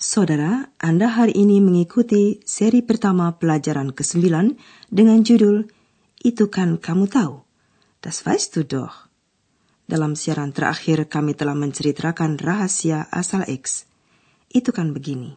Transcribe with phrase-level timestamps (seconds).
[0.00, 4.32] Saudara, Anda hari ini mengikuti seri pertama pelajaran ke-9
[4.88, 5.68] dengan judul
[6.24, 7.44] Itu kan kamu tahu.
[8.00, 9.12] Das weißt du doch.
[9.84, 13.84] Dalam siaran terakhir kami telah menceritakan rahasia asal X.
[14.48, 15.36] Itu kan begini.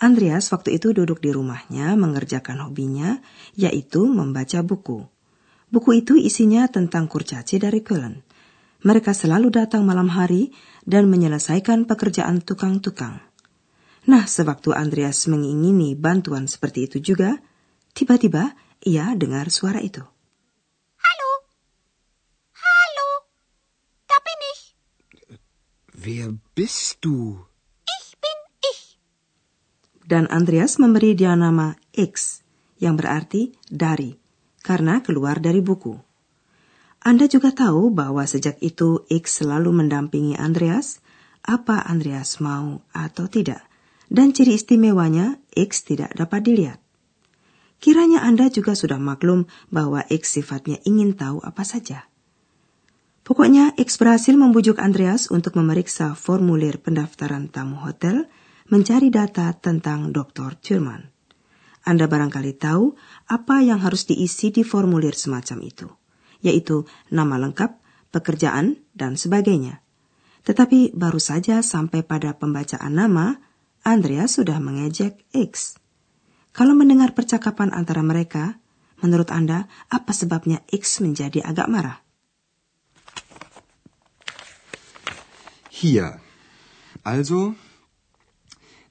[0.00, 3.20] Andreas waktu itu duduk di rumahnya mengerjakan hobinya,
[3.60, 5.04] yaitu membaca buku.
[5.68, 8.24] Buku itu isinya tentang kurcaci dari Köln.
[8.88, 10.48] Mereka selalu datang malam hari
[10.88, 13.31] dan menyelesaikan pekerjaan tukang-tukang.
[14.02, 17.38] Nah, sewaktu Andreas mengingini bantuan seperti itu juga,
[17.94, 18.50] tiba-tiba
[18.82, 20.02] ia dengar suara itu.
[20.98, 21.30] Hallo?
[22.50, 23.08] Hallo?
[24.10, 24.62] Da bin ich.
[25.94, 27.46] Wer bist du?
[27.86, 28.98] Ich bin ich.
[30.02, 32.42] Dan Andreas memberi dia nama X,
[32.82, 34.18] yang berarti dari,
[34.66, 35.94] karena keluar dari buku.
[37.06, 40.98] Anda juga tahu bahwa sejak itu X selalu mendampingi Andreas,
[41.46, 43.71] apa Andreas mau atau tidak
[44.12, 46.78] dan ciri istimewanya X tidak dapat dilihat.
[47.80, 52.06] Kiranya Anda juga sudah maklum bahwa X sifatnya ingin tahu apa saja.
[53.24, 58.28] Pokoknya X berhasil membujuk Andreas untuk memeriksa formulir pendaftaran tamu hotel,
[58.68, 60.60] mencari data tentang Dr.
[60.60, 61.10] Thurman.
[61.82, 62.94] Anda barangkali tahu
[63.26, 65.90] apa yang harus diisi di formulir semacam itu,
[66.38, 67.82] yaitu nama lengkap,
[68.14, 69.82] pekerjaan, dan sebagainya.
[70.46, 73.38] Tetapi baru saja sampai pada pembacaan nama,
[73.82, 75.74] Andreas sudah mengejek X.
[76.54, 78.62] Kalau mendengar percakapan antara mereka,
[79.02, 81.98] menurut Anda apa sebabnya X menjadi agak marah?
[85.66, 86.22] Hier.
[87.02, 87.58] Also,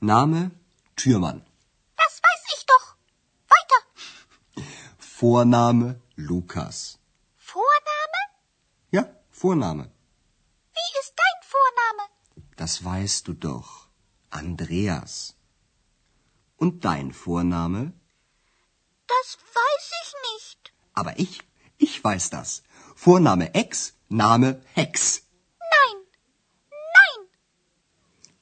[0.04, 0.52] Name
[1.00, 1.46] Türmann.
[1.96, 2.86] Das weiß ich doch.
[3.48, 3.80] Weiter.
[5.00, 7.00] Vorname Lukas.
[7.40, 8.22] Vorname?
[8.92, 9.88] Ja, Vorname.
[10.76, 12.04] Wie ist dein Vorname?
[12.58, 13.81] Das weißt du doch.
[14.32, 15.36] Andreas.
[16.58, 17.94] Und dein Vorname?
[19.08, 19.28] Das
[19.58, 20.60] weiß ich nicht.
[20.94, 21.42] Aber ich,
[21.78, 22.64] ich weiß das.
[22.96, 25.28] Vorname X, Name Hex.
[25.60, 25.98] Nein.
[26.96, 27.20] Nein.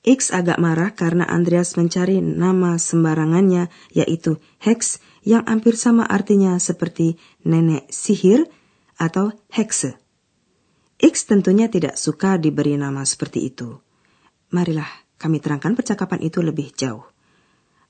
[0.04, 7.20] X agak marah karena Andreas mencari nama sembarangannya, yaitu Hex, yang hampir sama artinya seperti
[7.44, 8.48] nenek sihir
[9.00, 9.96] atau Hexe.
[11.00, 13.80] X tentunya tidak suka diberi nama seperti itu.
[14.52, 17.04] Marilah kami terangkan percakapan itu lebih jauh.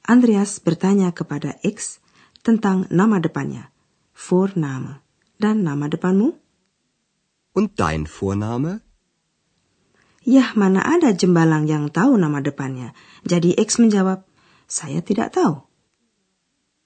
[0.02, 2.02] Andreas bertanya kepada X
[2.42, 3.70] tentang nama depannya,
[4.18, 5.06] Vorname,
[5.38, 6.34] dan nama depanmu?
[7.54, 8.82] Und dein Vorname?
[10.26, 12.98] Yah, mana ada jembalang yang tahu nama depannya.
[13.24, 14.26] Jadi X menjawab,
[14.66, 15.62] saya tidak tahu.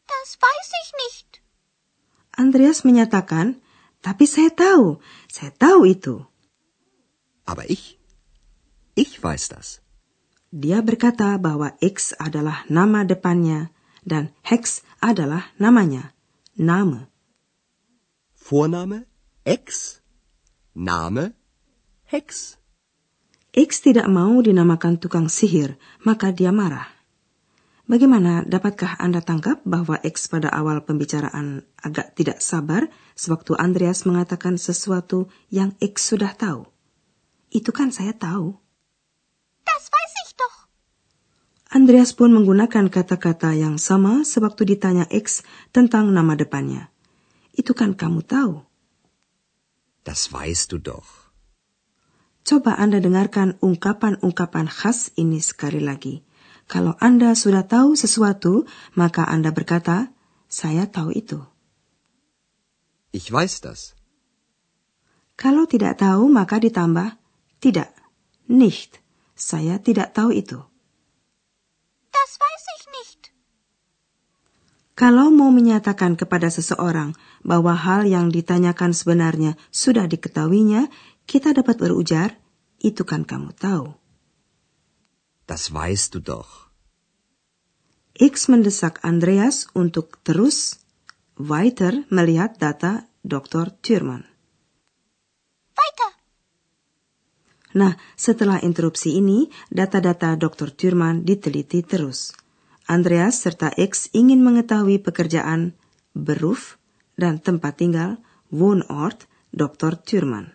[0.08, 1.30] Das weiß ich nicht.
[2.36, 3.64] Andreas menyatakan,
[4.04, 5.00] tapi saya tahu,
[5.32, 6.24] saya tahu itu.
[7.48, 8.00] Aber ich,
[8.96, 9.83] ich weiß das.
[10.54, 13.74] Dia berkata bahwa X adalah nama depannya
[14.06, 16.14] dan Hex adalah namanya,
[16.54, 17.10] nama.
[18.38, 19.10] Vorname
[19.50, 19.98] X,
[20.78, 21.34] Name
[22.06, 22.62] Hex.
[23.50, 25.74] X tidak mau dinamakan tukang sihir,
[26.06, 26.86] maka dia marah.
[27.90, 34.62] Bagaimana dapatkah Anda tangkap bahwa X pada awal pembicaraan agak tidak sabar sewaktu Andreas mengatakan
[34.62, 36.70] sesuatu yang X sudah tahu?
[37.50, 38.62] Itu kan saya tahu.
[39.66, 40.56] Das weiß ich doch.
[41.74, 45.42] Andreas pun menggunakan kata-kata yang sama sewaktu ditanya X
[45.74, 46.94] tentang nama depannya.
[47.58, 48.62] Itu kan kamu tahu.
[50.06, 51.34] Das weißt du doch.
[52.46, 56.22] Coba Anda dengarkan ungkapan-ungkapan khas ini sekali lagi.
[56.70, 60.14] Kalau Anda sudah tahu sesuatu, maka Anda berkata,
[60.46, 61.42] "Saya tahu itu."
[63.18, 63.98] Ich weiß das.
[65.42, 67.18] Kalau tidak tahu, maka ditambah,
[67.58, 67.90] "Tidak."
[68.46, 69.02] Nicht.
[69.34, 70.62] Saya tidak tahu itu.
[72.14, 73.22] Das weiß ich nicht.
[74.94, 80.86] Kalau mau menyatakan kepada seseorang bahwa hal yang ditanyakan sebenarnya sudah diketahuinya,
[81.26, 82.38] kita dapat berujar,
[82.78, 83.98] itu kan kamu tahu.
[85.50, 86.70] Das weißt du doch.
[88.14, 90.78] X mendesak Andreas untuk terus
[91.42, 93.74] weiter melihat data Dr.
[93.82, 94.22] Thurman.
[95.74, 96.12] Weiter.
[97.74, 100.70] Nah, setelah interupsi ini, data-data Dr.
[100.70, 102.43] Thurman diteliti terus.
[102.88, 105.76] Andreas serta X ingin mengetahui pekerjaan,
[106.12, 106.76] beruf,
[107.16, 108.20] dan tempat tinggal
[108.52, 109.96] Wohnort Dr.
[109.96, 110.52] Thurman.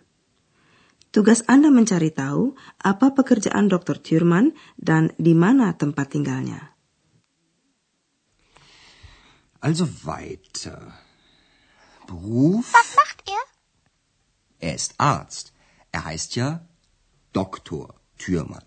[1.09, 2.53] Tugas Anda mencari tahu
[2.85, 3.97] apa pekerjaan Dr.
[3.97, 6.77] Thurman dan di mana tempat tinggalnya.
[9.59, 10.93] Also weiter.
[12.05, 12.69] Beruf?
[12.71, 13.43] Was macht er?
[14.61, 15.51] Er ist Arzt.
[15.91, 16.61] Er heißt ja
[17.33, 18.65] Doktor Thürmann.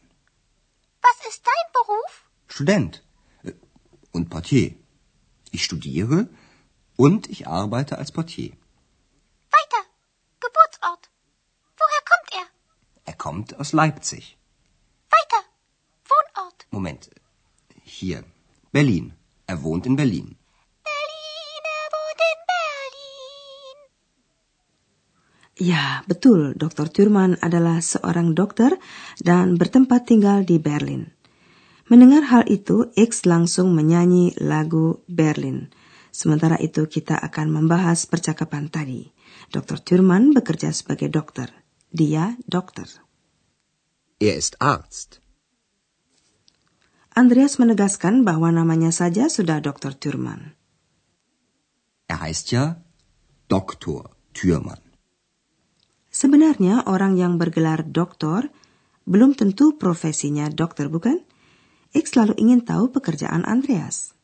[1.00, 2.26] Was ist dein Beruf?
[2.50, 3.06] Student
[4.12, 4.74] und Portier.
[5.50, 6.28] Ich studiere
[6.96, 8.52] und ich arbeite als Portier.
[9.56, 9.82] Weiter.
[10.40, 11.10] Geburtsort.
[11.80, 12.46] Woher kommt er?
[13.04, 14.36] Er kommt aus Leipzig.
[15.16, 15.42] Weiter.
[16.10, 16.66] Wohnort.
[16.70, 17.10] Moment.
[17.84, 18.24] Hier.
[18.72, 19.12] Berlin.
[19.46, 20.36] Er wohnt in Berlin.
[20.88, 23.76] Berlin, er wohnt in Berlin.
[25.60, 26.54] Ya, betul.
[26.56, 26.88] Dr.
[26.88, 28.72] Thurman adalah seorang dokter
[29.20, 31.12] dan bertempat tinggal di Berlin.
[31.92, 35.68] Mendengar hal itu, X langsung menyanyi lagu Berlin.
[36.08, 39.12] Sementara itu kita akan membahas percakapan tadi.
[39.52, 39.76] Dr.
[39.76, 41.52] Thurman bekerja sebagai dokter.
[41.92, 42.88] Dia dokter.
[44.16, 45.20] Er ist Arzt.
[47.12, 49.92] Andreas menegaskan bahwa namanya saja sudah Dr.
[49.92, 50.56] Thurman.
[52.08, 52.80] Er heißt ja
[53.52, 54.80] Doktor Thürmann.
[56.08, 58.48] Sebenarnya orang yang bergelar doktor
[59.04, 61.20] belum tentu profesinya dokter, bukan?
[61.92, 64.16] X selalu ingin tahu pekerjaan Andreas.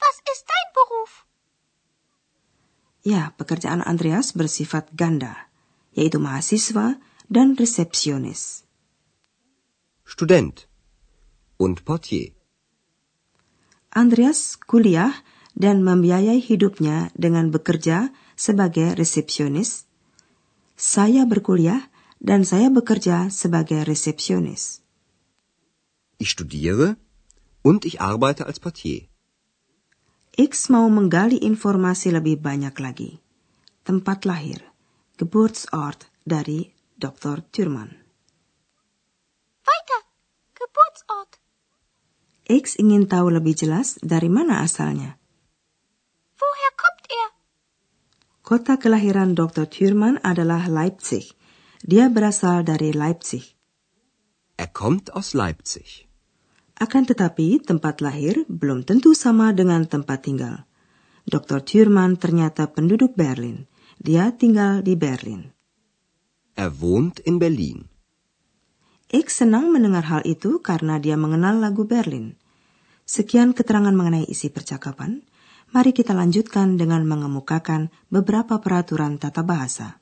[0.00, 1.12] Was ist dein Beruf?
[3.04, 5.48] Ya, pekerjaan Andreas bersifat ganda,
[5.92, 6.96] yaitu mahasiswa
[7.28, 8.64] dan resepsionis.
[10.08, 10.68] Student
[11.60, 12.34] und Portier.
[13.92, 15.12] Andreas kuliah
[15.52, 19.84] dan membiayai hidupnya dengan bekerja sebagai resepsionis.
[20.80, 24.81] Saya berkuliah dan saya bekerja sebagai resepsionis.
[26.22, 26.94] Ich studiere
[27.66, 29.10] und ich arbeite als Portier.
[30.38, 33.18] X mau menggali informasi lebih banyak lagi.
[33.82, 34.62] Tempat lahir,
[35.18, 37.42] Geburtsort dari Dr.
[37.50, 37.90] Thurman.
[39.66, 40.02] Weiter.
[40.54, 41.42] Geburtsort.
[42.46, 45.18] X ingin tahu lebih jelas dari mana asalnya.
[46.38, 47.28] Woher kommt er?
[48.46, 49.66] Kota kelahiran Dr.
[49.66, 51.34] Thurman adalah Leipzig.
[51.82, 53.58] Dia berasal dari Leipzig.
[54.54, 56.11] Er kommt aus Leipzig.
[56.76, 60.64] Akan tetapi, tempat lahir belum tentu sama dengan tempat tinggal.
[61.22, 61.62] Dr.
[61.62, 63.70] Thurman ternyata penduduk Berlin.
[64.02, 65.54] Dia tinggal di Berlin.
[66.58, 67.86] Er wohnt in Berlin.
[69.12, 72.34] X senang mendengar hal itu karena dia mengenal lagu Berlin.
[73.06, 75.22] Sekian keterangan mengenai isi percakapan.
[75.70, 80.01] Mari kita lanjutkan dengan mengemukakan beberapa peraturan tata bahasa.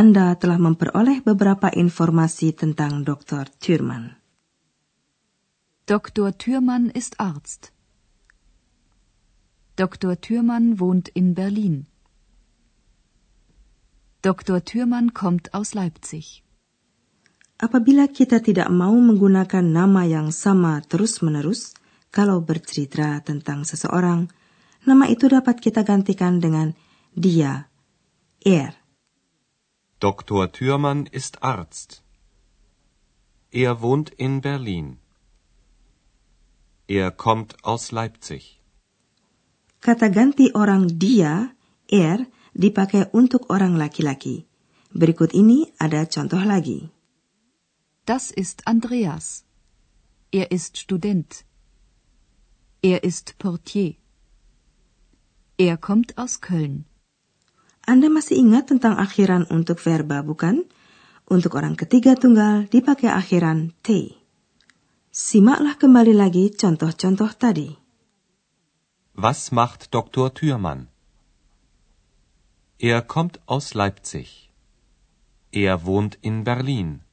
[0.00, 3.52] Anda telah memperoleh beberapa informasi tentang Dr.
[3.60, 4.16] Thurman.
[5.84, 6.32] Dr.
[6.32, 7.76] Thürmann ist Arzt.
[9.76, 10.16] Dr.
[10.16, 11.84] Thürmann wohnt in Berlin.
[14.24, 14.64] Dr.
[14.64, 16.40] Thürmann kommt aus Leipzig.
[17.60, 21.76] Apabila kita tidak mau menggunakan nama yang sama terus-menerus,
[22.08, 24.32] kalau bercerita tentang seseorang,
[24.88, 26.72] nama itu dapat kita gantikan dengan
[27.12, 27.68] dia,
[28.40, 28.79] er.
[30.00, 30.50] Dr.
[30.50, 32.02] Thürmann ist Arzt.
[33.52, 34.98] Er wohnt in Berlin.
[36.88, 38.60] Er kommt aus Leipzig.
[39.80, 41.52] Kata ganti orang dia,
[41.88, 44.48] er, dipakai untuk orang laki-laki.
[44.96, 46.88] Berikut ini ada contoh lagi.
[48.08, 49.44] Das ist Andreas.
[50.32, 51.44] Er ist Student.
[52.82, 54.00] Er ist Portier.
[55.58, 56.89] Er kommt aus Köln.
[57.86, 60.68] Anda masih ingat tentang akhiran untuk verba, bukan?
[61.30, 64.18] Untuk orang ketiga tunggal dipakai akhiran T.
[65.10, 67.70] Simaklah kembali lagi contoh-contoh tadi.
[69.14, 70.30] Was macht Dr.
[70.34, 70.90] Thürmann?
[72.78, 74.50] Er kommt aus Leipzig.
[75.52, 77.04] Er wohnt in Berlin.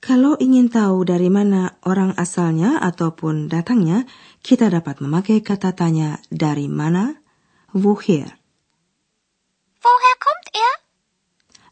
[0.00, 4.06] Kalau ingin tahu dari mana orang asalnya ataupun datangnya,
[4.44, 7.16] kita dapat memakai kata tanya dari mana,
[7.74, 8.35] woher.
[9.86, 10.74] Woher kommt er?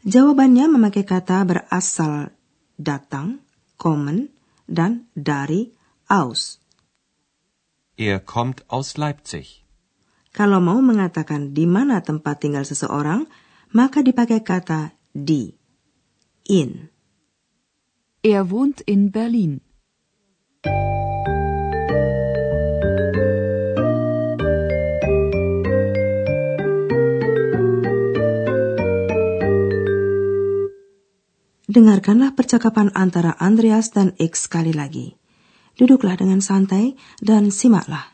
[0.06, 2.30] Jawabannya memakai kata berasal
[2.78, 3.42] datang,
[3.75, 4.30] kommen,
[4.71, 5.75] dan dari
[6.06, 6.62] aus.
[7.99, 9.66] Er kommt aus Leipzig.
[10.35, 13.26] Kalau mau mengatakan di mana tempat tinggal seseorang,
[13.75, 15.50] maka dipakai kata di,
[16.47, 16.90] in.
[18.23, 19.62] Er wohnt in Berlin.
[31.75, 35.19] Dengarkanlah percakapan antara Andreas dan X sekali lagi.
[35.75, 38.13] Duduklah dengan santai dan simaklah.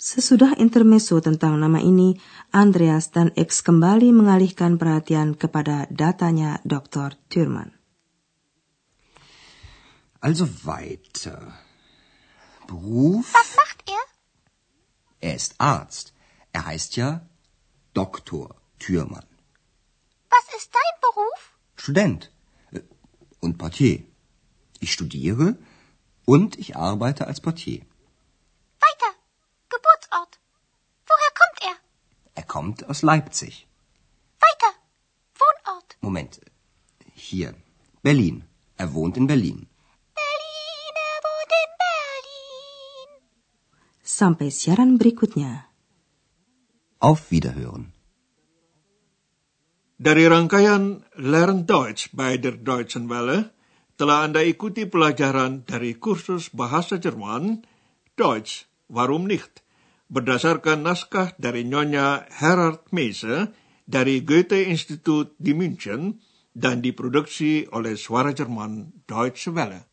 [0.00, 2.16] Sesudah intermezzo tentang nama ini,
[2.56, 7.20] Andreas dan X kembali mengalihkan perhatian kepada datanya Dr.
[7.28, 7.76] Thurman.
[10.24, 11.52] Also weiter.
[12.64, 13.28] Beruf?
[13.36, 14.04] Was macht er?
[15.20, 16.16] Er ist Arzt.
[16.52, 17.28] Er heißt ja
[17.92, 19.28] Doktor Thürmann.
[20.30, 21.40] Was ist dein Beruf?
[21.76, 22.30] Student
[22.72, 22.80] äh,
[23.40, 24.04] und Portier.
[24.80, 25.58] Ich studiere
[26.24, 27.80] und ich arbeite als Portier.
[28.80, 29.10] Weiter.
[29.70, 30.38] Geburtsort.
[31.08, 31.76] Woher kommt er?
[32.34, 33.54] Er kommt aus Leipzig.
[34.44, 34.72] Weiter.
[35.40, 35.88] Wohnort.
[36.06, 36.34] Moment.
[37.14, 37.50] Hier.
[38.02, 38.36] Berlin.
[38.82, 39.58] Er wohnt in Berlin.
[40.20, 43.10] Berlin, er wohnt in Berlin.
[44.02, 45.52] Sampai siaran berikutnya.
[46.98, 47.84] Auf Wiederhören.
[50.08, 53.52] Dari rangkaian Learn Deutsch by der Deutschen Welle,
[54.00, 57.62] telah Anda ikuti pelajaran dari kursus bahasa Jerman,
[58.16, 59.62] Deutsch, Warum nicht?
[60.10, 63.54] Berdasarkan naskah dari Nyonya Herard Meise
[63.86, 66.18] dari Goethe Institut di München
[66.50, 69.89] dan diproduksi oleh Suara Jerman Deutsche Welle.